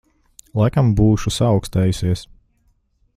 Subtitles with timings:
[0.61, 2.25] Laikam būšu saaukstējusies.